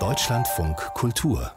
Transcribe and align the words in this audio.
Deutschlandfunk 0.00 0.76
Kultur 0.94 1.52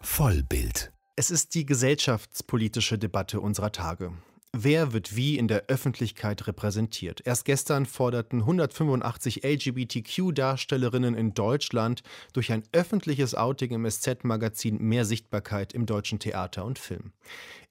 Vollbild 0.00 0.90
Es 1.16 1.30
ist 1.30 1.54
die 1.54 1.66
gesellschaftspolitische 1.66 2.96
Debatte 2.96 3.42
unserer 3.42 3.72
Tage. 3.72 4.14
Wer 4.54 4.92
wird 4.92 5.16
wie 5.16 5.38
in 5.38 5.48
der 5.48 5.64
Öffentlichkeit 5.68 6.46
repräsentiert? 6.46 7.22
Erst 7.24 7.46
gestern 7.46 7.86
forderten 7.86 8.40
185 8.40 9.44
LGBTQ-Darstellerinnen 9.44 11.14
in 11.14 11.32
Deutschland 11.32 12.02
durch 12.34 12.52
ein 12.52 12.62
öffentliches 12.72 13.34
Outing 13.34 13.70
im 13.70 13.90
SZ-Magazin 13.90 14.76
mehr 14.76 15.06
Sichtbarkeit 15.06 15.72
im 15.72 15.86
deutschen 15.86 16.18
Theater 16.18 16.66
und 16.66 16.78
Film. 16.78 17.12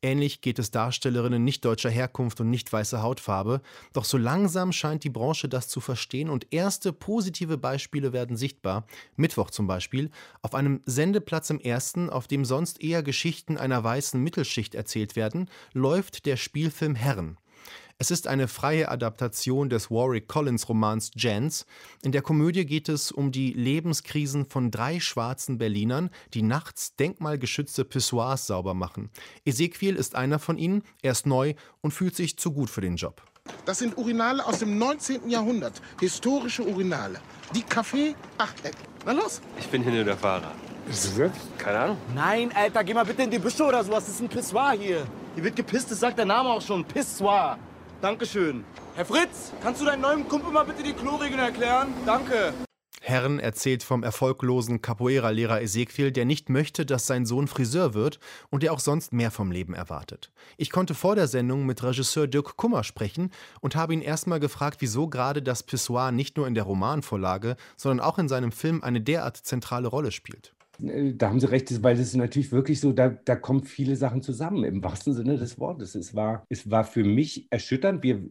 Ähnlich 0.03 0.41
geht 0.41 0.57
es 0.57 0.71
Darstellerinnen 0.71 1.43
nicht 1.43 1.63
deutscher 1.63 1.91
Herkunft 1.91 2.41
und 2.41 2.49
nicht 2.49 2.73
weißer 2.73 3.03
Hautfarbe. 3.03 3.61
Doch 3.93 4.03
so 4.03 4.17
langsam 4.17 4.71
scheint 4.71 5.03
die 5.03 5.11
Branche 5.11 5.47
das 5.47 5.67
zu 5.67 5.79
verstehen 5.79 6.31
und 6.31 6.51
erste 6.51 6.91
positive 6.91 7.59
Beispiele 7.59 8.11
werden 8.11 8.35
sichtbar. 8.35 8.87
Mittwoch 9.15 9.51
zum 9.51 9.67
Beispiel. 9.67 10.09
Auf 10.41 10.55
einem 10.55 10.81
Sendeplatz 10.87 11.51
im 11.51 11.59
ersten, 11.59 12.09
auf 12.09 12.27
dem 12.27 12.45
sonst 12.45 12.81
eher 12.81 13.03
Geschichten 13.03 13.59
einer 13.59 13.83
weißen 13.83 14.19
Mittelschicht 14.19 14.73
erzählt 14.73 15.15
werden, 15.15 15.51
läuft 15.73 16.25
der 16.25 16.37
Spielfilm 16.71 16.95
Herren. 16.95 17.37
Es 17.97 18.11
ist 18.11 18.27
eine 18.27 18.47
freie 18.47 18.89
Adaptation 18.89 19.69
des 19.69 19.91
Warwick 19.91 20.29
Collins 20.29 20.69
Romans 20.69 21.11
Jans. 21.15 21.65
In 22.01 22.13
der 22.13 22.21
Komödie 22.21 22.65
geht 22.65 22.87
es 22.87 23.11
um 23.11 23.33
die 23.33 23.51
Lebenskrisen 23.51 24.45
von 24.45 24.71
drei 24.71 25.01
schwarzen 25.01 25.57
Berlinern, 25.57 26.09
die 26.33 26.43
nachts 26.43 26.95
denkmalgeschützte 26.95 27.83
Pissoirs 27.83 28.47
sauber 28.47 28.73
machen. 28.73 29.09
Ezequiel 29.43 29.97
ist 29.97 30.15
einer 30.15 30.39
von 30.39 30.57
ihnen, 30.57 30.83
er 31.01 31.11
ist 31.11 31.25
neu 31.25 31.55
und 31.81 31.91
fühlt 31.91 32.15
sich 32.15 32.39
zu 32.39 32.53
gut 32.53 32.69
für 32.69 32.81
den 32.81 32.95
Job. 32.95 33.21
Das 33.65 33.79
sind 33.79 33.97
Urinale 33.97 34.45
aus 34.45 34.59
dem 34.59 34.77
19. 34.77 35.29
Jahrhundert. 35.29 35.81
Historische 35.99 36.65
Urinale. 36.65 37.19
Die 37.53 37.63
Kaffee, 37.63 38.15
Achteck. 38.37 38.75
Na 39.05 39.11
los. 39.11 39.41
Ich 39.59 39.67
bin 39.67 39.83
hier 39.83 39.91
nur 39.91 40.05
der 40.05 40.17
Fahrer. 40.17 40.53
Ist 40.89 41.03
es 41.03 41.17
das? 41.17 41.31
Keine 41.57 41.79
Ahnung. 41.79 41.97
Nein, 42.15 42.49
Alter, 42.55 42.83
geh 42.85 42.93
mal 42.93 43.03
bitte 43.03 43.23
in 43.23 43.29
die 43.29 43.39
Büsche 43.39 43.65
oder 43.65 43.83
sowas. 43.83 44.05
Das 44.05 44.15
ist 44.15 44.21
ein 44.21 44.29
Pissoir 44.29 44.71
hier. 44.71 45.05
Hier 45.33 45.45
wird 45.45 45.55
gepisst, 45.55 45.89
das 45.89 46.01
sagt 46.01 46.17
der 46.17 46.25
Name 46.25 46.49
auch 46.49 46.61
schon. 46.61 46.83
Pissoir. 46.83 47.57
Dankeschön. 48.01 48.65
Herr 48.95 49.05
Fritz, 49.05 49.53
kannst 49.63 49.79
du 49.79 49.85
deinem 49.85 50.01
neuen 50.01 50.27
Kumpel 50.27 50.51
mal 50.51 50.65
bitte 50.65 50.83
die 50.83 50.91
Kloregeln 50.91 51.39
erklären? 51.39 51.93
Danke. 52.05 52.53
Herren 52.99 53.39
erzählt 53.39 53.81
vom 53.81 54.03
erfolglosen 54.03 54.81
Capoeira-Lehrer 54.81 55.61
Ezequiel, 55.61 56.11
der 56.11 56.25
nicht 56.25 56.49
möchte, 56.49 56.85
dass 56.85 57.07
sein 57.07 57.25
Sohn 57.25 57.47
Friseur 57.47 57.93
wird 57.93 58.19
und 58.49 58.61
der 58.61 58.73
auch 58.73 58.79
sonst 58.79 59.13
mehr 59.13 59.31
vom 59.31 59.51
Leben 59.51 59.73
erwartet. 59.73 60.31
Ich 60.57 60.69
konnte 60.69 60.93
vor 60.93 61.15
der 61.15 61.27
Sendung 61.27 61.65
mit 61.65 61.81
Regisseur 61.81 62.27
Dirk 62.27 62.57
Kummer 62.57 62.83
sprechen 62.83 63.31
und 63.61 63.75
habe 63.75 63.93
ihn 63.93 64.01
erstmal 64.01 64.39
gefragt, 64.39 64.77
wieso 64.81 65.07
gerade 65.07 65.41
das 65.41 65.63
Pissoir 65.63 66.11
nicht 66.11 66.37
nur 66.37 66.45
in 66.45 66.55
der 66.55 66.63
Romanvorlage, 66.63 67.55
sondern 67.77 68.05
auch 68.05 68.19
in 68.19 68.27
seinem 68.27 68.51
Film 68.51 68.83
eine 68.83 69.01
derart 69.01 69.37
zentrale 69.37 69.87
Rolle 69.87 70.11
spielt. 70.11 70.53
Äh, 70.81 71.13
da 71.15 71.29
haben 71.29 71.39
Sie 71.39 71.49
recht, 71.49 71.83
weil 71.83 71.95
es 71.95 72.01
ist 72.01 72.15
natürlich 72.15 72.51
wirklich 72.51 72.79
so, 72.79 72.91
da, 72.91 73.09
da 73.09 73.35
kommen 73.35 73.63
viele 73.63 73.95
Sachen 73.95 74.21
zusammen, 74.21 74.63
im 74.63 74.83
wahrsten 74.83 75.13
Sinne 75.13 75.37
des 75.37 75.59
Wortes. 75.59 75.95
Es 75.95 76.15
war, 76.15 76.45
es 76.49 76.69
war 76.69 76.83
für 76.83 77.03
mich 77.03 77.47
erschütternd. 77.51 78.03
Wir, 78.03 78.23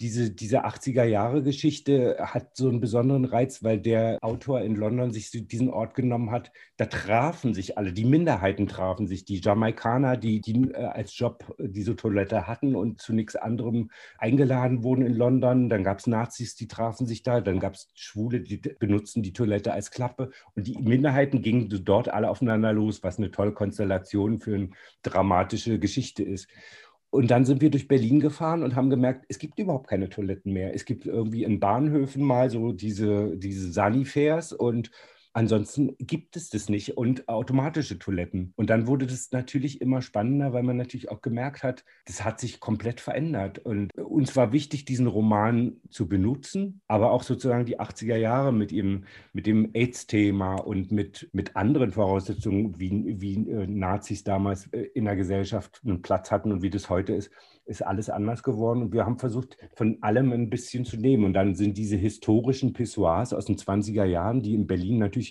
diese, 0.00 0.30
diese 0.30 0.66
80er-Jahre-Geschichte 0.66 2.18
hat 2.20 2.54
so 2.54 2.68
einen 2.68 2.80
besonderen 2.80 3.24
Reiz, 3.24 3.62
weil 3.62 3.80
der 3.80 4.18
Autor 4.20 4.60
in 4.60 4.74
London 4.76 5.10
sich 5.10 5.30
diesen 5.30 5.70
Ort 5.70 5.94
genommen 5.94 6.30
hat. 6.30 6.52
Da 6.76 6.84
trafen 6.84 7.54
sich 7.54 7.78
alle, 7.78 7.94
die 7.94 8.04
Minderheiten 8.04 8.66
trafen 8.66 9.06
sich, 9.06 9.24
die 9.24 9.40
Jamaikaner, 9.40 10.18
die, 10.18 10.42
die 10.42 10.70
äh, 10.70 10.84
als 10.84 11.18
Job 11.18 11.56
diese 11.58 11.96
Toilette 11.96 12.46
hatten 12.46 12.76
und 12.76 13.00
zu 13.00 13.14
nichts 13.14 13.36
anderem 13.36 13.90
eingeladen 14.18 14.82
wurden 14.82 15.06
in 15.06 15.14
London. 15.14 15.70
Dann 15.70 15.82
gab 15.82 16.00
es 16.00 16.06
Nazis, 16.06 16.56
die 16.56 16.68
trafen 16.68 17.06
sich 17.06 17.22
da. 17.22 17.40
Dann 17.40 17.58
gab 17.58 17.74
es 17.74 17.90
Schwule, 17.94 18.40
die 18.40 18.58
benutzten 18.58 19.22
die 19.22 19.32
Toilette 19.32 19.72
als 19.72 19.90
Klappe. 19.90 20.30
Und 20.54 20.66
die 20.66 20.76
Minderheiten 20.76 21.40
gingen 21.40 21.70
dort 21.84 22.10
alle 22.10 22.28
aufeinander 22.28 22.74
los, 22.74 23.02
was 23.02 23.16
eine 23.16 23.30
tolle 23.30 23.52
Konstellation 23.52 24.40
für 24.40 24.56
eine 24.56 24.70
dramatische 25.02 25.78
Geschichte 25.78 26.22
ist. 26.22 26.48
Und 27.16 27.30
dann 27.30 27.44
sind 27.44 27.60
wir 27.62 27.70
durch 27.70 27.88
Berlin 27.88 28.20
gefahren 28.20 28.62
und 28.62 28.76
haben 28.76 28.90
gemerkt, 28.90 29.24
es 29.28 29.38
gibt 29.38 29.58
überhaupt 29.58 29.88
keine 29.88 30.08
Toiletten 30.08 30.52
mehr. 30.52 30.74
Es 30.74 30.84
gibt 30.84 31.06
irgendwie 31.06 31.44
in 31.44 31.60
Bahnhöfen 31.60 32.22
mal 32.22 32.50
so 32.50 32.72
diese, 32.72 33.36
diese 33.36 33.72
Sanifairs 33.72 34.52
und 34.52 34.90
Ansonsten 35.36 35.94
gibt 35.98 36.34
es 36.38 36.48
das 36.48 36.70
nicht 36.70 36.96
und 36.96 37.28
automatische 37.28 37.98
Toiletten. 37.98 38.54
Und 38.56 38.70
dann 38.70 38.86
wurde 38.86 39.06
das 39.06 39.32
natürlich 39.32 39.82
immer 39.82 40.00
spannender, 40.00 40.54
weil 40.54 40.62
man 40.62 40.78
natürlich 40.78 41.10
auch 41.10 41.20
gemerkt 41.20 41.62
hat, 41.62 41.84
das 42.06 42.24
hat 42.24 42.40
sich 42.40 42.58
komplett 42.58 43.02
verändert. 43.02 43.58
Und 43.58 43.92
uns 43.98 44.34
war 44.34 44.52
wichtig, 44.52 44.86
diesen 44.86 45.06
Roman 45.06 45.76
zu 45.90 46.08
benutzen, 46.08 46.80
aber 46.88 47.10
auch 47.10 47.22
sozusagen 47.22 47.66
die 47.66 47.78
80er 47.78 48.16
Jahre 48.16 48.50
mit, 48.50 48.72
ihm, 48.72 49.04
mit 49.34 49.46
dem 49.46 49.72
AIDS-Thema 49.74 50.54
und 50.54 50.90
mit, 50.90 51.28
mit 51.34 51.54
anderen 51.54 51.92
Voraussetzungen, 51.92 52.80
wie, 52.80 53.20
wie 53.20 53.34
äh, 53.50 53.66
Nazis 53.66 54.24
damals 54.24 54.68
äh, 54.68 54.84
in 54.94 55.04
der 55.04 55.16
Gesellschaft 55.16 55.82
einen 55.84 56.00
Platz 56.00 56.30
hatten 56.30 56.50
und 56.50 56.62
wie 56.62 56.70
das 56.70 56.88
heute 56.88 57.12
ist, 57.12 57.30
ist 57.66 57.82
alles 57.84 58.08
anders 58.08 58.42
geworden. 58.42 58.80
Und 58.80 58.92
wir 58.92 59.04
haben 59.04 59.18
versucht, 59.18 59.58
von 59.74 59.98
allem 60.00 60.32
ein 60.32 60.48
bisschen 60.48 60.84
zu 60.84 60.96
nehmen. 60.96 61.24
Und 61.24 61.34
dann 61.34 61.54
sind 61.54 61.76
diese 61.76 61.96
historischen 61.96 62.72
Pissoirs 62.72 63.34
aus 63.34 63.44
den 63.44 63.56
20er 63.56 64.04
Jahren, 64.04 64.40
die 64.40 64.54
in 64.54 64.66
Berlin 64.66 64.98
natürlich 64.98 65.25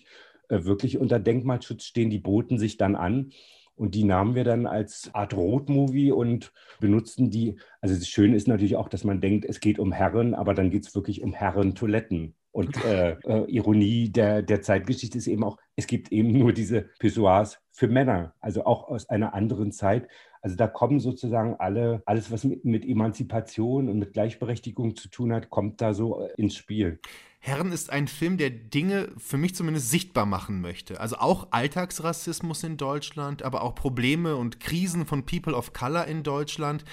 äh, 0.50 0.64
wirklich 0.64 0.98
unter 0.98 1.20
Denkmalschutz 1.20 1.84
stehen, 1.84 2.10
die 2.10 2.20
boten 2.20 2.58
sich 2.58 2.78
dann 2.78 2.96
an. 2.96 3.32
Und 3.78 3.94
die 3.94 4.06
nahmen 4.06 4.36
wir 4.36 4.46
dann 4.46 4.68
als 4.68 5.10
Art 5.14 5.34
Rotmovie 5.34 6.12
und 6.12 6.54
benutzten 6.80 7.30
die. 7.30 7.58
Also 7.82 7.96
das 7.96 8.08
Schöne 8.08 8.38
ist 8.38 8.48
natürlich 8.48 8.78
auch, 8.78 8.88
dass 8.88 9.04
man 9.04 9.20
denkt, 9.20 9.44
es 9.44 9.60
geht 9.60 9.80
um 9.80 9.92
Herren, 9.92 10.34
aber 10.34 10.54
dann 10.54 10.70
geht 10.70 10.88
es 10.88 10.96
wirklich 10.96 11.22
um 11.22 11.34
Herrentoiletten. 11.34 12.36
Und 12.52 12.78
äh, 12.86 13.18
äh, 13.26 13.52
Ironie 13.52 14.10
der, 14.10 14.42
der 14.44 14.62
Zeitgeschichte 14.62 15.18
ist 15.18 15.28
eben 15.28 15.44
auch, 15.44 15.58
es 15.76 15.88
gibt 15.88 16.14
eben 16.14 16.32
nur 16.38 16.54
diese 16.54 16.84
Pissoirs 17.00 17.60
für 17.72 17.90
Männer, 17.90 18.34
also 18.40 18.66
auch 18.66 18.88
aus 18.88 19.10
einer 19.10 19.34
anderen 19.34 19.74
Zeit. 19.74 20.08
Also 20.42 20.56
da 20.56 20.68
kommen 20.68 21.02
sozusagen 21.02 21.56
alle, 21.56 22.02
alles, 22.06 22.32
was 22.32 22.46
mit, 22.46 22.64
mit 22.64 22.86
Emanzipation 22.86 23.90
und 23.90 24.00
mit 24.00 24.14
Gleichberechtigung 24.14 24.96
zu 24.96 25.10
tun 25.10 25.34
hat, 25.34 25.50
kommt 25.50 25.82
da 25.82 25.94
so 25.94 26.22
äh, 26.22 26.30
ins 26.38 26.56
Spiel. 26.56 27.00
Herren 27.46 27.72
ist 27.72 27.92
ein 27.92 28.08
Film, 28.08 28.38
der 28.38 28.50
Dinge 28.50 29.10
für 29.20 29.38
mich 29.38 29.54
zumindest 29.54 29.92
sichtbar 29.92 30.26
machen 30.26 30.62
möchte. 30.62 31.00
Also 31.00 31.18
auch 31.18 31.50
Alltagsrassismus 31.52 32.64
in 32.64 32.76
Deutschland, 32.76 33.44
aber 33.44 33.62
auch 33.62 33.76
Probleme 33.76 34.36
und 34.36 34.60
Krisen 34.60 35.06
von 35.06 35.28
People 35.28 35.54
of 35.54 35.72
Color 35.72 36.06
in 36.06 36.24
Deutschland. 36.24 36.84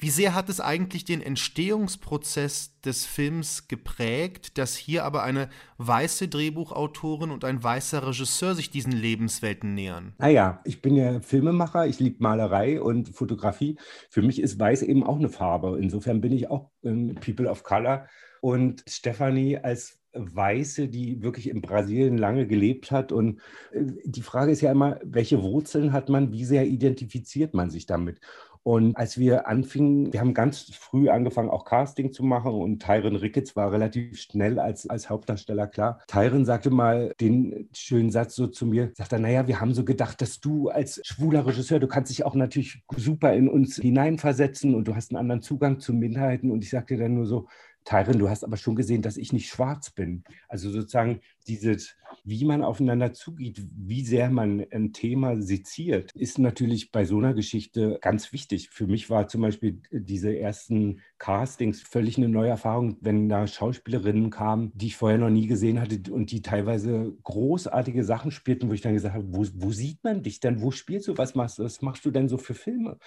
Wie 0.00 0.10
sehr 0.10 0.34
hat 0.34 0.48
es 0.48 0.60
eigentlich 0.60 1.04
den 1.04 1.20
Entstehungsprozess 1.20 2.80
des 2.82 3.04
Films 3.04 3.66
geprägt, 3.66 4.56
dass 4.56 4.76
hier 4.76 5.04
aber 5.04 5.24
eine 5.24 5.48
weiße 5.78 6.28
Drehbuchautorin 6.28 7.32
und 7.32 7.44
ein 7.44 7.64
weißer 7.64 8.06
Regisseur 8.06 8.54
sich 8.54 8.70
diesen 8.70 8.92
Lebenswelten 8.92 9.74
nähern? 9.74 10.14
Naja, 10.18 10.60
ich 10.64 10.82
bin 10.82 10.94
ja 10.94 11.20
Filmemacher, 11.20 11.88
ich 11.88 11.98
liebe 11.98 12.22
Malerei 12.22 12.80
und 12.80 13.08
Fotografie. 13.08 13.76
Für 14.08 14.22
mich 14.22 14.40
ist 14.40 14.60
weiß 14.60 14.82
eben 14.82 15.02
auch 15.02 15.18
eine 15.18 15.30
Farbe. 15.30 15.78
Insofern 15.80 16.20
bin 16.20 16.30
ich 16.32 16.48
auch 16.48 16.70
ähm, 16.84 17.16
People 17.16 17.50
of 17.50 17.64
Color. 17.64 18.06
Und 18.40 18.84
Stephanie 18.86 19.58
als 19.58 19.98
Weiße, 20.12 20.88
die 20.88 21.22
wirklich 21.22 21.48
in 21.48 21.60
Brasilien 21.60 22.16
lange 22.16 22.46
gelebt 22.46 22.90
hat. 22.90 23.12
Und 23.12 23.40
äh, 23.72 23.84
die 24.04 24.22
Frage 24.22 24.52
ist 24.52 24.60
ja 24.60 24.72
immer, 24.72 24.98
welche 25.04 25.42
Wurzeln 25.42 25.92
hat 25.92 26.08
man, 26.08 26.32
wie 26.32 26.44
sehr 26.44 26.66
identifiziert 26.66 27.54
man 27.54 27.70
sich 27.70 27.86
damit? 27.86 28.20
Und 28.68 28.98
als 28.98 29.16
wir 29.16 29.48
anfingen, 29.48 30.12
wir 30.12 30.20
haben 30.20 30.34
ganz 30.34 30.74
früh 30.74 31.08
angefangen, 31.08 31.48
auch 31.48 31.64
Casting 31.64 32.12
zu 32.12 32.22
machen 32.22 32.52
und 32.52 32.82
Tyron 32.82 33.16
Ricketts 33.16 33.56
war 33.56 33.72
relativ 33.72 34.20
schnell 34.20 34.58
als, 34.58 34.86
als 34.90 35.08
Hauptdarsteller 35.08 35.66
klar. 35.66 36.02
Tyron 36.06 36.44
sagte 36.44 36.68
mal 36.68 37.14
den 37.18 37.70
schönen 37.72 38.10
Satz 38.10 38.34
so 38.34 38.46
zu 38.46 38.66
mir, 38.66 38.90
sagt 38.92 39.14
er, 39.14 39.20
naja, 39.20 39.46
wir 39.46 39.62
haben 39.62 39.72
so 39.72 39.86
gedacht, 39.86 40.20
dass 40.20 40.40
du 40.40 40.68
als 40.68 41.00
schwuler 41.02 41.46
Regisseur, 41.46 41.80
du 41.80 41.88
kannst 41.88 42.10
dich 42.10 42.26
auch 42.26 42.34
natürlich 42.34 42.82
super 42.94 43.32
in 43.32 43.48
uns 43.48 43.76
hineinversetzen 43.76 44.74
und 44.74 44.86
du 44.86 44.94
hast 44.94 45.12
einen 45.12 45.20
anderen 45.20 45.40
Zugang 45.40 45.80
zu 45.80 45.94
Minderheiten. 45.94 46.50
Und 46.50 46.62
ich 46.62 46.68
sagte 46.68 46.98
dann 46.98 47.14
nur 47.14 47.24
so, 47.24 47.48
Tyron, 47.86 48.18
du 48.18 48.28
hast 48.28 48.44
aber 48.44 48.58
schon 48.58 48.76
gesehen, 48.76 49.00
dass 49.00 49.16
ich 49.16 49.32
nicht 49.32 49.48
schwarz 49.48 49.88
bin. 49.88 50.24
Also 50.46 50.68
sozusagen 50.68 51.20
dieses, 51.46 51.96
wie 52.28 52.44
man 52.44 52.62
aufeinander 52.62 53.14
zugeht, 53.14 53.62
wie 53.74 54.04
sehr 54.04 54.30
man 54.30 54.62
ein 54.70 54.92
Thema 54.92 55.40
seziert, 55.40 56.12
ist 56.12 56.38
natürlich 56.38 56.92
bei 56.92 57.06
so 57.06 57.16
einer 57.16 57.32
Geschichte 57.32 57.98
ganz 58.02 58.34
wichtig. 58.34 58.68
Für 58.68 58.86
mich 58.86 59.08
war 59.08 59.28
zum 59.28 59.40
Beispiel 59.40 59.80
diese 59.90 60.38
ersten 60.38 61.00
Castings 61.16 61.80
völlig 61.80 62.18
eine 62.18 62.28
neue 62.28 62.50
Erfahrung, 62.50 62.98
wenn 63.00 63.30
da 63.30 63.46
Schauspielerinnen 63.46 64.28
kamen, 64.28 64.72
die 64.74 64.88
ich 64.88 64.96
vorher 64.96 65.16
noch 65.16 65.30
nie 65.30 65.46
gesehen 65.46 65.80
hatte 65.80 66.12
und 66.12 66.30
die 66.30 66.42
teilweise 66.42 67.16
großartige 67.22 68.04
Sachen 68.04 68.30
spielten, 68.30 68.68
wo 68.68 68.74
ich 68.74 68.82
dann 68.82 68.92
gesagt 68.94 69.14
habe, 69.14 69.26
wo, 69.28 69.46
wo 69.54 69.72
sieht 69.72 70.04
man 70.04 70.22
dich 70.22 70.40
denn? 70.40 70.60
Wo 70.60 70.70
spielst 70.70 71.08
du? 71.08 71.16
Was 71.16 71.34
machst 71.34 71.58
du? 71.58 71.64
Was 71.64 71.80
machst 71.80 72.04
du 72.04 72.10
denn 72.10 72.28
so 72.28 72.36
für 72.36 72.54
Filme? 72.54 72.98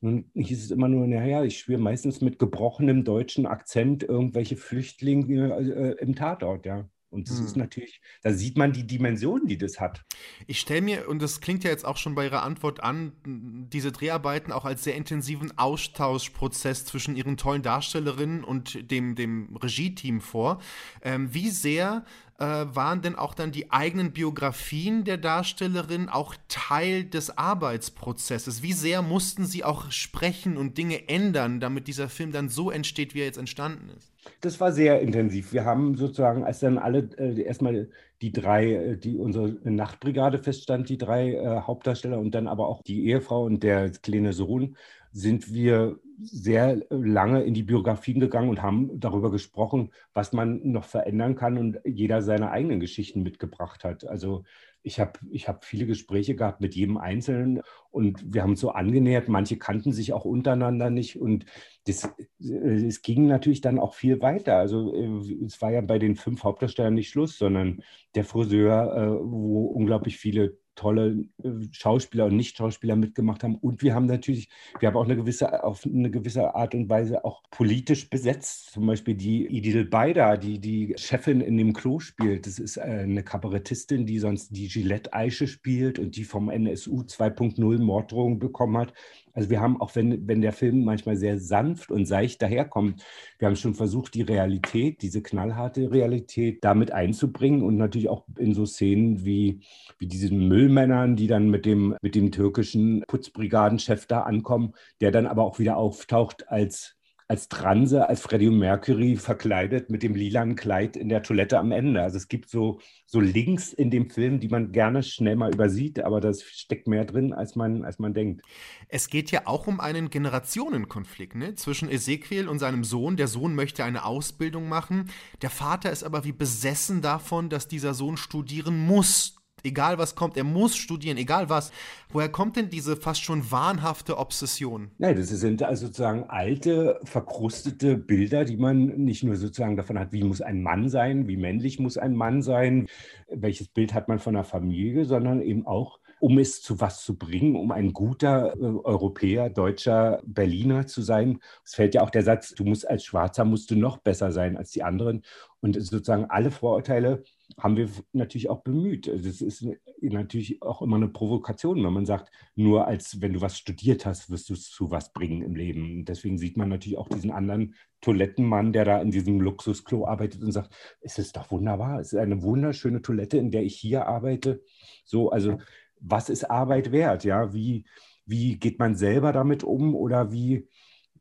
Und 0.00 0.30
hieß 0.34 0.64
es 0.64 0.70
immer 0.70 0.88
nur, 0.88 1.06
naja, 1.06 1.44
ich 1.44 1.58
spiele 1.58 1.76
meistens 1.78 2.22
mit 2.22 2.38
gebrochenem 2.38 3.04
deutschen 3.04 3.44
Akzent 3.44 4.04
irgendwelche 4.04 4.56
Flüchtlinge 4.56 5.54
äh, 5.54 6.02
im 6.02 6.14
Tatort, 6.14 6.64
ja. 6.64 6.88
Und 7.10 7.28
das 7.28 7.38
hm. 7.38 7.46
ist 7.46 7.56
natürlich, 7.56 8.00
da 8.22 8.32
sieht 8.32 8.56
man 8.56 8.72
die 8.72 8.86
Dimension, 8.86 9.46
die 9.46 9.58
das 9.58 9.80
hat. 9.80 10.04
Ich 10.46 10.60
stelle 10.60 10.80
mir, 10.80 11.08
und 11.08 11.20
das 11.20 11.40
klingt 11.40 11.64
ja 11.64 11.70
jetzt 11.70 11.84
auch 11.84 11.96
schon 11.96 12.14
bei 12.14 12.24
Ihrer 12.24 12.42
Antwort 12.42 12.82
an, 12.82 13.12
diese 13.24 13.90
Dreharbeiten 13.90 14.52
auch 14.52 14.64
als 14.64 14.84
sehr 14.84 14.94
intensiven 14.94 15.56
Austauschprozess 15.58 16.84
zwischen 16.84 17.16
Ihren 17.16 17.36
tollen 17.36 17.62
Darstellerinnen 17.62 18.44
und 18.44 18.90
dem, 18.90 19.16
dem 19.16 19.56
Regie-Team 19.56 20.20
vor. 20.20 20.60
Ähm, 21.02 21.34
wie 21.34 21.50
sehr 21.50 22.04
äh, 22.40 22.74
waren 22.74 23.02
denn 23.02 23.16
auch 23.16 23.34
dann 23.34 23.52
die 23.52 23.70
eigenen 23.70 24.12
Biografien 24.12 25.04
der 25.04 25.18
Darstellerin 25.18 26.08
auch 26.08 26.34
Teil 26.48 27.04
des 27.04 27.36
Arbeitsprozesses? 27.36 28.62
Wie 28.62 28.72
sehr 28.72 29.02
mussten 29.02 29.44
sie 29.44 29.62
auch 29.62 29.90
sprechen 29.90 30.56
und 30.56 30.78
Dinge 30.78 31.08
ändern, 31.08 31.60
damit 31.60 31.86
dieser 31.86 32.08
Film 32.08 32.32
dann 32.32 32.48
so 32.48 32.70
entsteht, 32.70 33.14
wie 33.14 33.20
er 33.20 33.26
jetzt 33.26 33.38
entstanden 33.38 33.90
ist? 33.96 34.10
Das 34.40 34.58
war 34.58 34.72
sehr 34.72 35.00
intensiv. 35.00 35.52
Wir 35.52 35.64
haben 35.64 35.96
sozusagen, 35.96 36.44
als 36.44 36.60
dann 36.60 36.78
alle 36.78 37.10
äh, 37.18 37.42
erstmal 37.42 37.90
die 38.22 38.32
drei, 38.32 38.72
äh, 38.74 38.96
die 38.96 39.16
unsere 39.18 39.48
Nachtbrigade 39.64 40.38
feststand, 40.38 40.88
die 40.88 40.98
drei 40.98 41.34
äh, 41.34 41.60
Hauptdarsteller 41.62 42.18
und 42.18 42.32
dann 42.34 42.48
aber 42.48 42.68
auch 42.68 42.82
die 42.82 43.06
Ehefrau 43.06 43.44
und 43.44 43.62
der 43.62 43.90
kleine 43.90 44.32
Sohn, 44.32 44.76
sind 45.12 45.52
wir 45.52 45.98
sehr 46.22 46.82
lange 46.90 47.42
in 47.42 47.54
die 47.54 47.62
Biografien 47.62 48.20
gegangen 48.20 48.48
und 48.48 48.62
haben 48.62 49.00
darüber 49.00 49.30
gesprochen, 49.30 49.90
was 50.12 50.32
man 50.32 50.60
noch 50.70 50.84
verändern 50.84 51.34
kann 51.34 51.58
und 51.58 51.80
jeder 51.84 52.22
seine 52.22 52.50
eigenen 52.50 52.78
Geschichten 52.78 53.22
mitgebracht 53.22 53.82
hat. 53.82 54.06
Also 54.06 54.44
ich 54.82 55.00
habe 55.00 55.12
ich 55.30 55.48
hab 55.48 55.64
viele 55.64 55.86
Gespräche 55.86 56.34
gehabt 56.34 56.60
mit 56.60 56.74
jedem 56.74 56.96
Einzelnen 56.96 57.62
und 57.90 58.34
wir 58.34 58.42
haben 58.42 58.50
uns 58.50 58.60
so 58.60 58.70
angenähert. 58.70 59.28
Manche 59.28 59.58
kannten 59.58 59.92
sich 59.92 60.12
auch 60.12 60.24
untereinander 60.24 60.90
nicht 60.90 61.20
und 61.20 61.44
das, 61.86 62.04
äh, 62.40 62.86
es 62.86 63.02
ging 63.02 63.26
natürlich 63.26 63.60
dann 63.60 63.78
auch 63.78 63.94
viel 63.94 64.20
weiter. 64.20 64.56
Also 64.56 64.94
äh, 64.94 65.44
es 65.44 65.60
war 65.60 65.70
ja 65.72 65.80
bei 65.80 65.98
den 65.98 66.16
fünf 66.16 66.44
Hauptdarstellern 66.44 66.94
nicht 66.94 67.10
Schluss, 67.10 67.36
sondern 67.36 67.82
der 68.14 68.24
Friseur, 68.24 68.96
äh, 68.96 69.22
wo 69.22 69.66
unglaublich 69.66 70.16
viele 70.16 70.58
tolle 70.80 71.26
äh, 71.44 71.50
Schauspieler 71.72 72.26
und 72.26 72.36
Nicht-Schauspieler 72.36 72.96
mitgemacht 72.96 73.44
haben. 73.44 73.56
Und 73.56 73.82
wir 73.82 73.94
haben 73.94 74.06
natürlich, 74.06 74.48
wir 74.78 74.88
haben 74.88 74.96
auch 74.96 75.04
eine 75.04 75.16
gewisse, 75.16 75.62
auf 75.62 75.84
eine 75.84 76.10
gewisse 76.10 76.54
Art 76.54 76.74
und 76.74 76.88
Weise 76.88 77.22
auch 77.24 77.42
politisch 77.50 78.08
besetzt. 78.08 78.72
Zum 78.72 78.86
Beispiel 78.86 79.14
die 79.14 79.46
Idil 79.46 79.84
Beida, 79.84 80.38
die 80.38 80.58
die 80.58 80.94
Chefin 80.96 81.42
in 81.42 81.58
dem 81.58 81.74
Klo 81.74 82.00
spielt. 82.00 82.46
Das 82.46 82.58
ist 82.58 82.78
äh, 82.78 82.80
eine 82.80 83.22
Kabarettistin, 83.22 84.06
die 84.06 84.18
sonst 84.18 84.56
die 84.56 84.68
Gillette 84.68 85.12
Eiche 85.12 85.46
spielt 85.46 85.98
und 85.98 86.16
die 86.16 86.24
vom 86.24 86.48
NSU 86.48 87.02
2.0 87.02 87.78
Morddrohungen 87.78 88.38
bekommen 88.38 88.78
hat. 88.78 88.94
Also 89.32 89.50
wir 89.50 89.60
haben, 89.60 89.80
auch 89.80 89.94
wenn, 89.94 90.26
wenn 90.26 90.40
der 90.40 90.52
Film 90.52 90.84
manchmal 90.84 91.16
sehr 91.16 91.38
sanft 91.38 91.90
und 91.90 92.06
seicht 92.06 92.42
daherkommt, 92.42 93.04
wir 93.38 93.48
haben 93.48 93.56
schon 93.56 93.74
versucht, 93.74 94.14
die 94.14 94.22
Realität, 94.22 95.02
diese 95.02 95.22
knallharte 95.22 95.90
Realität 95.90 96.64
damit 96.64 96.92
einzubringen 96.92 97.62
und 97.62 97.76
natürlich 97.76 98.08
auch 98.08 98.24
in 98.38 98.54
so 98.54 98.66
Szenen 98.66 99.24
wie, 99.24 99.60
wie 99.98 100.06
diesen 100.06 100.48
Müllmännern, 100.48 101.16
die 101.16 101.26
dann 101.26 101.50
mit 101.50 101.66
dem, 101.66 101.96
mit 102.02 102.14
dem 102.14 102.32
türkischen 102.32 103.04
Putzbrigadenchef 103.06 104.06
da 104.06 104.22
ankommen, 104.22 104.72
der 105.00 105.10
dann 105.10 105.26
aber 105.26 105.44
auch 105.44 105.58
wieder 105.58 105.76
auftaucht 105.76 106.48
als 106.48 106.99
als 107.30 107.48
Transe, 107.48 108.08
als 108.08 108.22
Freddie 108.22 108.50
Mercury 108.50 109.14
verkleidet 109.14 109.88
mit 109.88 110.02
dem 110.02 110.16
lilanen 110.16 110.56
Kleid 110.56 110.96
in 110.96 111.08
der 111.08 111.22
Toilette 111.22 111.60
am 111.60 111.70
Ende. 111.70 112.02
Also 112.02 112.16
es 112.16 112.26
gibt 112.26 112.50
so, 112.50 112.80
so 113.06 113.20
Links 113.20 113.72
in 113.72 113.88
dem 113.88 114.10
Film, 114.10 114.40
die 114.40 114.48
man 114.48 114.72
gerne 114.72 115.04
schnell 115.04 115.36
mal 115.36 115.54
übersieht, 115.54 116.02
aber 116.02 116.20
das 116.20 116.42
steckt 116.42 116.88
mehr 116.88 117.04
drin, 117.04 117.32
als 117.32 117.54
man, 117.54 117.84
als 117.84 118.00
man 118.00 118.14
denkt. 118.14 118.42
Es 118.88 119.08
geht 119.08 119.30
ja 119.30 119.42
auch 119.44 119.68
um 119.68 119.78
einen 119.78 120.10
Generationenkonflikt 120.10 121.36
ne? 121.36 121.54
zwischen 121.54 121.88
Ezekiel 121.88 122.48
und 122.48 122.58
seinem 122.58 122.82
Sohn. 122.82 123.16
Der 123.16 123.28
Sohn 123.28 123.54
möchte 123.54 123.84
eine 123.84 124.06
Ausbildung 124.06 124.68
machen. 124.68 125.08
Der 125.40 125.50
Vater 125.50 125.92
ist 125.92 126.02
aber 126.02 126.24
wie 126.24 126.32
besessen 126.32 127.00
davon, 127.00 127.48
dass 127.48 127.68
dieser 127.68 127.94
Sohn 127.94 128.16
studieren 128.16 128.76
muss 128.76 129.39
egal 129.64 129.98
was 129.98 130.14
kommt, 130.14 130.36
er 130.36 130.44
muss 130.44 130.76
studieren, 130.76 131.16
egal 131.16 131.48
was. 131.48 131.72
Woher 132.10 132.28
kommt 132.28 132.56
denn 132.56 132.70
diese 132.70 132.96
fast 132.96 133.22
schon 133.22 133.50
wahnhafte 133.50 134.18
Obsession? 134.18 134.90
Nein, 134.98 135.16
das 135.16 135.28
sind 135.28 135.62
also 135.62 135.86
sozusagen 135.86 136.24
alte, 136.28 137.00
verkrustete 137.04 137.96
Bilder, 137.96 138.44
die 138.44 138.56
man 138.56 138.86
nicht 139.04 139.22
nur 139.22 139.36
sozusagen 139.36 139.76
davon 139.76 139.98
hat, 139.98 140.12
wie 140.12 140.24
muss 140.24 140.40
ein 140.40 140.62
Mann 140.62 140.88
sein, 140.88 141.28
wie 141.28 141.36
männlich 141.36 141.78
muss 141.78 141.96
ein 141.96 142.14
Mann 142.14 142.42
sein, 142.42 142.88
welches 143.28 143.68
Bild 143.68 143.94
hat 143.94 144.08
man 144.08 144.18
von 144.18 144.34
der 144.34 144.44
Familie, 144.44 145.04
sondern 145.04 145.40
eben 145.40 145.66
auch 145.66 146.00
um 146.20 146.38
es 146.38 146.62
zu 146.62 146.80
was 146.80 147.02
zu 147.02 147.16
bringen, 147.16 147.56
um 147.56 147.72
ein 147.72 147.92
guter 147.92 148.54
äh, 148.54 148.60
Europäer, 148.60 149.50
Deutscher, 149.50 150.20
Berliner 150.24 150.86
zu 150.86 151.02
sein. 151.02 151.40
Es 151.64 151.74
fällt 151.74 151.94
ja 151.94 152.02
auch 152.02 152.10
der 152.10 152.22
Satz, 152.22 152.50
du 152.50 152.64
musst 152.64 152.86
als 152.86 153.04
Schwarzer 153.04 153.44
musst 153.44 153.70
du 153.70 153.76
noch 153.76 153.96
besser 153.96 154.30
sein 154.30 154.56
als 154.56 154.70
die 154.70 154.82
anderen. 154.82 155.22
Und 155.60 155.80
sozusagen 155.82 156.26
alle 156.26 156.50
Vorurteile 156.50 157.24
haben 157.58 157.76
wir 157.76 157.88
natürlich 158.12 158.48
auch 158.48 158.62
bemüht. 158.62 159.06
Das 159.06 159.24
also 159.24 159.46
ist 159.46 159.66
natürlich 160.00 160.62
auch 160.62 160.82
immer 160.82 160.96
eine 160.96 161.08
Provokation, 161.08 161.82
wenn 161.84 161.92
man 161.92 162.06
sagt, 162.06 162.30
nur 162.54 162.86
als 162.86 163.20
wenn 163.20 163.32
du 163.32 163.40
was 163.40 163.58
studiert 163.58 164.06
hast, 164.06 164.30
wirst 164.30 164.48
du 164.50 164.54
es 164.54 164.70
zu 164.70 164.90
was 164.90 165.12
bringen 165.12 165.42
im 165.42 165.54
Leben. 165.54 166.04
deswegen 166.04 166.38
sieht 166.38 166.56
man 166.56 166.68
natürlich 166.68 166.98
auch 166.98 167.08
diesen 167.08 167.30
anderen 167.30 167.74
Toilettenmann, 168.00 168.72
der 168.72 168.84
da 168.84 169.00
in 169.00 169.10
diesem 169.10 169.40
Luxusklo 169.40 170.06
arbeitet 170.06 170.42
und 170.42 170.52
sagt, 170.52 170.74
es 171.00 171.18
ist 171.18 171.36
doch 171.36 171.50
wunderbar, 171.50 172.00
es 172.00 172.12
ist 172.12 172.18
eine 172.18 172.42
wunderschöne 172.42 173.02
Toilette, 173.02 173.38
in 173.38 173.50
der 173.50 173.62
ich 173.62 173.76
hier 173.76 174.06
arbeite. 174.06 174.62
So, 175.04 175.30
also 175.30 175.58
was 176.00 176.30
ist 176.30 176.44
Arbeit 176.50 176.92
wert? 176.92 177.24
Ja, 177.24 177.52
wie, 177.52 177.84
wie 178.24 178.58
geht 178.58 178.78
man 178.78 178.94
selber 178.94 179.32
damit 179.32 179.64
um 179.64 179.94
oder 179.94 180.32
wie 180.32 180.66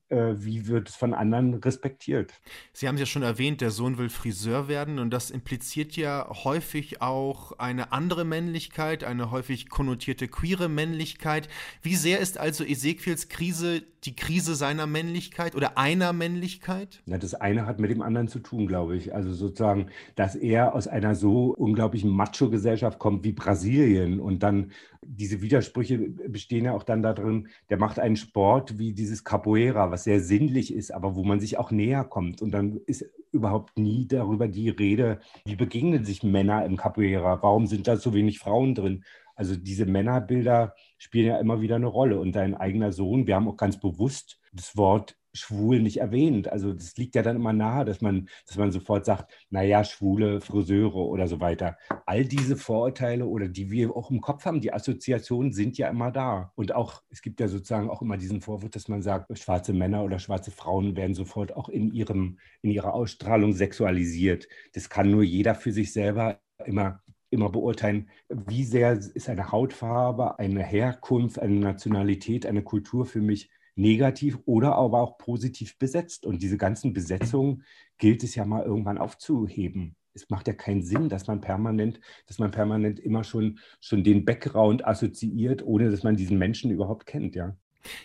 wie 0.10 0.68
wird 0.68 0.90
es 0.90 0.96
von 0.96 1.14
anderen 1.14 1.54
respektiert. 1.54 2.34
Sie 2.74 2.88
haben 2.88 2.96
es 2.96 3.02
ja 3.02 3.06
schon 3.06 3.24
erwähnt, 3.24 3.62
der 3.62 3.72
Sohn 3.72 3.98
will 3.98 4.10
Friseur 4.10 4.68
werden 4.68 5.00
und 5.00 5.12
das 5.12 5.30
impliziert 5.30 5.96
ja 5.96 6.28
häufig 6.44 7.02
auch 7.02 7.54
eine 7.60 7.92
andere 7.92 8.26
Männlichkeit, 8.26 9.04
eine 9.04 9.32
häufig 9.32 9.70
konnotierte 9.70 10.28
queere 10.28 10.68
Männlichkeit. 10.68 11.48
Wie 11.82 11.96
sehr 11.96 12.20
ist 12.20 12.38
also 12.38 12.64
Ezekiels 12.64 13.30
Krise 13.30 13.84
die 14.06 14.16
Krise 14.16 14.56
seiner 14.56 14.88
Männlichkeit 14.88 15.56
oder 15.56 15.78
einer 15.78 16.14
Männlichkeit? 16.14 17.02
Ja, 17.06 17.18
das 17.18 17.34
eine 17.34 17.66
hat 17.66 17.80
mit 17.80 17.92
dem 17.92 18.02
anderen 18.02 18.28
zu 18.28 18.40
tun, 18.40 18.68
glaube 18.68 18.96
ich. 18.96 19.14
Also 19.14 19.34
sozusagen, 19.34 19.88
dass 20.16 20.36
er 20.36 20.74
aus 20.74 20.88
einer 20.88 21.16
so 21.16 21.54
unglaublichen 21.56 22.10
Macho-Gesellschaft 22.10 23.00
kommt 23.00 23.24
wie 23.24 23.34
Brasilien 23.34 24.20
und 24.20 24.42
dann 24.42 24.72
diese 25.12 25.42
Widersprüche 25.42 25.98
bestehen 25.98 26.66
ja 26.66 26.74
auch 26.74 26.84
dann 26.84 27.02
darin, 27.02 27.48
der 27.70 27.78
macht 27.78 27.98
einen 27.98 28.16
Sport 28.16 28.78
wie 28.78 28.94
dieses 28.94 29.24
Capoeira, 29.24 29.90
was 29.90 30.04
sehr 30.04 30.20
sinnlich 30.20 30.72
ist, 30.74 30.92
aber 30.92 31.16
wo 31.16 31.24
man 31.24 31.40
sich 31.40 31.58
auch 31.58 31.72
näher 31.72 32.04
kommt. 32.04 32.42
Und 32.44 32.52
dann 32.52 32.80
ist 32.86 33.06
überhaupt 33.32 33.78
nie 33.80 34.08
darüber 34.08 34.48
die 34.48 34.70
Rede, 34.70 35.20
wie 35.46 35.56
begegnen 35.56 36.06
sich 36.06 36.22
Männer 36.22 36.64
im 36.66 36.78
Capoeira, 36.78 37.42
warum 37.42 37.66
sind 37.66 37.88
da 37.88 37.98
so 37.98 38.14
wenig 38.14 38.38
Frauen 38.40 38.76
drin. 38.76 39.04
Also 39.36 39.56
diese 39.56 39.86
Männerbilder 39.86 40.76
spielen 40.98 41.28
ja 41.28 41.40
immer 41.40 41.60
wieder 41.62 41.78
eine 41.78 41.88
Rolle. 41.88 42.20
Und 42.20 42.34
dein 42.36 42.56
eigener 42.56 42.92
Sohn, 42.92 43.26
wir 43.26 43.36
haben 43.36 43.48
auch 43.48 43.58
ganz 43.58 43.80
bewusst 43.80 44.40
das 44.54 44.78
Wort 44.78 45.19
schwul 45.34 45.82
nicht 45.82 45.98
erwähnt. 45.98 46.48
Also 46.52 46.74
das 46.74 46.98
liegt 46.98 47.16
ja 47.16 47.22
dann 47.22 47.36
immer 47.36 47.54
nahe, 47.54 47.86
dass 47.86 48.02
man, 48.02 48.30
dass 48.48 48.58
man 48.58 48.72
sofort 48.72 49.06
sagt, 49.06 49.32
naja, 49.50 49.84
schwule 49.84 50.42
Friseure 50.42 50.96
oder 50.96 51.28
so 51.28 51.40
weiter. 51.40 51.78
All 52.06 52.26
diese 52.26 52.58
Vorurteile 52.58 53.26
oder 53.26 53.48
die 53.48 53.72
wir 53.72 53.96
auch 53.96 54.12
im 54.12 54.22
Kopf 54.22 54.46
haben, 54.46 54.62
die 54.62 54.74
Assoziationen 54.74 55.54
sind 55.54 55.78
ja 55.78 55.90
immer 55.90 56.12
da. 56.12 56.52
Und 56.56 56.74
auch, 56.74 57.04
es 57.10 57.22
gibt 57.22 57.40
ja 57.40 57.48
sozusagen 57.48 57.90
auch 57.90 58.02
immer 58.02 58.18
diesen 58.18 58.42
Vorwurf, 58.42 58.72
dass 58.72 58.88
man 58.88 59.02
sagt, 59.02 59.38
schwarze 59.38 59.74
Männer 59.74 60.04
oder 60.04 60.20
schwarze 60.20 60.52
Frauen 60.52 60.96
werden 60.96 61.14
sofort 61.14 61.56
auch 61.56 61.70
in, 61.70 61.94
ihrem, 61.94 62.40
in 62.62 62.72
ihrer 62.72 62.94
Ausstrahlung 62.94 63.54
sexualisiert. 63.54 64.48
Das 64.74 64.90
kann 64.90 65.12
nur 65.12 65.24
jeder 65.24 65.56
für 65.56 65.72
sich 65.72 65.94
selber 65.94 66.40
immer 66.66 67.02
immer 67.32 67.50
beurteilen, 67.50 68.10
wie 68.28 68.64
sehr 68.64 68.94
ist 68.94 69.30
eine 69.30 69.52
Hautfarbe, 69.52 70.40
eine 70.40 70.64
Herkunft, 70.64 71.40
eine 71.40 71.60
Nationalität, 71.60 72.46
eine 72.46 72.64
Kultur 72.64 73.06
für 73.06 73.22
mich 73.22 73.52
negativ 73.80 74.40
oder 74.46 74.76
aber 74.76 75.02
auch 75.02 75.18
positiv 75.18 75.78
besetzt. 75.78 76.26
Und 76.26 76.42
diese 76.42 76.58
ganzen 76.58 76.94
Besetzungen 76.94 77.64
gilt 77.98 78.24
es 78.24 78.36
ja 78.36 78.46
mal 78.46 78.64
irgendwann 78.64 78.98
aufzuheben. 78.98 79.96
Es 80.14 80.30
macht 80.30 80.48
ja 80.48 80.54
keinen 80.54 80.84
Sinn, 80.84 81.10
dass 81.10 81.28
man 81.28 81.42
permanent, 81.42 82.00
dass 82.28 82.40
man 82.40 82.52
permanent 82.52 83.00
immer 83.00 83.24
schon, 83.24 83.60
schon 83.80 84.04
den 84.04 84.26
Background 84.26 84.86
assoziiert, 84.86 85.64
ohne 85.64 85.90
dass 85.92 86.04
man 86.04 86.16
diesen 86.16 86.38
Menschen 86.38 86.72
überhaupt 86.72 87.06
kennt, 87.06 87.36
ja. 87.36 87.56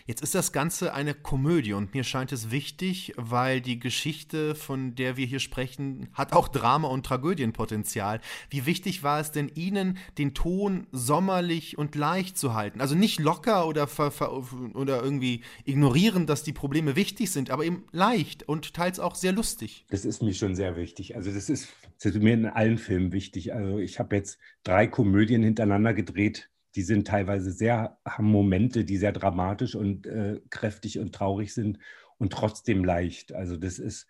Jetzt 0.05 0.21
ist 0.21 0.35
das 0.35 0.51
Ganze 0.51 0.93
eine 0.93 1.13
Komödie 1.13 1.73
und 1.73 1.93
mir 1.93 2.03
scheint 2.03 2.31
es 2.31 2.51
wichtig, 2.51 3.13
weil 3.17 3.61
die 3.61 3.79
Geschichte, 3.79 4.55
von 4.55 4.95
der 4.95 5.17
wir 5.17 5.25
hier 5.25 5.39
sprechen, 5.39 6.09
hat 6.13 6.33
auch 6.33 6.47
Drama- 6.47 6.87
und 6.87 7.05
Tragödienpotenzial. 7.05 8.21
Wie 8.49 8.65
wichtig 8.65 9.03
war 9.03 9.19
es 9.19 9.31
denn 9.31 9.49
Ihnen, 9.53 9.97
den 10.17 10.33
Ton 10.33 10.87
sommerlich 10.91 11.77
und 11.77 11.95
leicht 11.95 12.37
zu 12.37 12.53
halten? 12.53 12.81
Also 12.81 12.95
nicht 12.95 13.19
locker 13.19 13.67
oder, 13.67 13.87
oder 14.73 15.03
irgendwie 15.03 15.41
ignorieren, 15.65 16.25
dass 16.25 16.43
die 16.43 16.53
Probleme 16.53 16.95
wichtig 16.95 17.31
sind, 17.31 17.49
aber 17.49 17.65
eben 17.65 17.83
leicht 17.91 18.47
und 18.47 18.73
teils 18.73 18.99
auch 18.99 19.15
sehr 19.15 19.31
lustig. 19.31 19.85
Das 19.89 20.05
ist 20.05 20.21
mir 20.21 20.33
schon 20.33 20.55
sehr 20.55 20.75
wichtig. 20.75 21.15
Also 21.15 21.31
das 21.31 21.49
ist, 21.49 21.69
das 22.01 22.15
ist 22.15 22.21
mir 22.21 22.33
in 22.33 22.45
allen 22.45 22.77
Filmen 22.77 23.11
wichtig. 23.11 23.53
Also 23.53 23.79
ich 23.79 23.99
habe 23.99 24.15
jetzt 24.15 24.39
drei 24.63 24.87
Komödien 24.87 25.43
hintereinander 25.43 25.93
gedreht 25.93 26.49
die 26.75 26.81
sind 26.81 27.07
teilweise 27.07 27.51
sehr, 27.51 27.97
haben 28.05 28.29
Momente, 28.29 28.83
die 28.83 28.97
sehr 28.97 29.13
dramatisch 29.13 29.75
und 29.75 30.05
äh, 30.05 30.41
kräftig 30.49 30.99
und 30.99 31.15
traurig 31.15 31.53
sind 31.53 31.79
und 32.17 32.33
trotzdem 32.33 32.83
leicht. 32.83 33.33
Also 33.33 33.57
das 33.57 33.79
ist, 33.79 34.07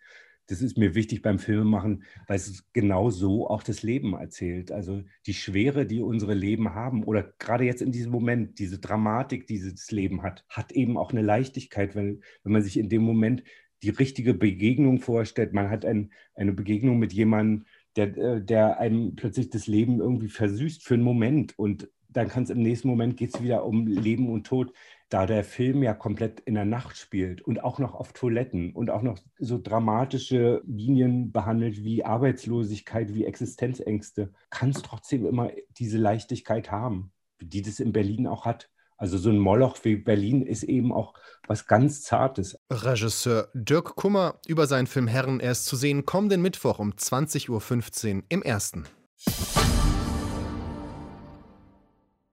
das 0.48 0.62
ist 0.62 0.78
mir 0.78 0.94
wichtig 0.94 1.22
beim 1.22 1.38
Filmemachen, 1.38 2.04
weil 2.26 2.36
es 2.36 2.64
genau 2.72 3.10
so 3.10 3.48
auch 3.48 3.62
das 3.62 3.82
Leben 3.82 4.14
erzählt. 4.14 4.70
Also 4.70 5.02
die 5.26 5.34
Schwere, 5.34 5.86
die 5.86 6.00
unsere 6.00 6.34
Leben 6.34 6.74
haben 6.74 7.04
oder 7.04 7.22
gerade 7.38 7.64
jetzt 7.64 7.82
in 7.82 7.92
diesem 7.92 8.12
Moment, 8.12 8.58
diese 8.58 8.78
Dramatik, 8.78 9.46
die 9.46 9.60
das 9.60 9.90
Leben 9.90 10.22
hat, 10.22 10.44
hat 10.48 10.72
eben 10.72 10.96
auch 10.96 11.10
eine 11.10 11.22
Leichtigkeit, 11.22 11.94
wenn, 11.94 12.22
wenn 12.42 12.52
man 12.52 12.62
sich 12.62 12.78
in 12.78 12.88
dem 12.88 13.02
Moment 13.02 13.42
die 13.82 13.90
richtige 13.90 14.34
Begegnung 14.34 14.98
vorstellt. 14.98 15.52
Man 15.52 15.70
hat 15.70 15.84
ein, 15.84 16.12
eine 16.34 16.52
Begegnung 16.52 16.98
mit 16.98 17.12
jemandem, 17.12 17.66
der, 17.96 18.16
äh, 18.16 18.44
der 18.44 18.78
einem 18.78 19.16
plötzlich 19.16 19.50
das 19.50 19.66
Leben 19.66 20.00
irgendwie 20.00 20.28
versüßt 20.28 20.84
für 20.84 20.94
einen 20.94 21.02
Moment 21.02 21.58
und 21.58 21.88
dann 22.16 22.28
kann 22.28 22.44
es 22.44 22.50
im 22.50 22.62
nächsten 22.62 22.88
Moment 22.88 23.16
geht 23.18 23.34
es 23.34 23.42
wieder 23.42 23.64
um 23.64 23.86
Leben 23.86 24.32
und 24.32 24.46
Tod. 24.46 24.72
Da 25.10 25.26
der 25.26 25.44
Film 25.44 25.82
ja 25.82 25.92
komplett 25.92 26.40
in 26.40 26.54
der 26.54 26.64
Nacht 26.64 26.96
spielt 26.96 27.42
und 27.42 27.62
auch 27.62 27.78
noch 27.78 27.94
auf 27.94 28.12
Toiletten 28.12 28.72
und 28.72 28.90
auch 28.90 29.02
noch 29.02 29.18
so 29.38 29.60
dramatische 29.62 30.62
Linien 30.66 31.30
behandelt 31.30 31.84
wie 31.84 32.04
Arbeitslosigkeit, 32.04 33.14
wie 33.14 33.26
Existenzängste, 33.26 34.32
kann 34.50 34.70
es 34.70 34.82
trotzdem 34.82 35.26
immer 35.26 35.50
diese 35.78 35.98
Leichtigkeit 35.98 36.72
haben, 36.72 37.12
die 37.40 37.60
das 37.62 37.80
in 37.80 37.92
Berlin 37.92 38.26
auch 38.26 38.46
hat. 38.46 38.70
Also 38.96 39.18
so 39.18 39.28
ein 39.28 39.38
Moloch 39.38 39.76
wie 39.82 39.96
Berlin 39.96 40.40
ist 40.40 40.62
eben 40.62 40.92
auch 40.92 41.12
was 41.46 41.66
ganz 41.66 42.00
Zartes. 42.00 42.58
Regisseur 42.70 43.50
Dirk 43.52 43.94
Kummer 43.94 44.40
über 44.46 44.66
seinen 44.66 44.86
Film 44.86 45.06
Herren 45.06 45.38
erst 45.38 45.66
zu 45.66 45.76
sehen 45.76 46.06
kommenden 46.06 46.40
Mittwoch 46.40 46.78
um 46.78 46.92
20.15 46.92 48.14
Uhr 48.16 48.22
im 48.30 48.42
Ersten. 48.42 48.86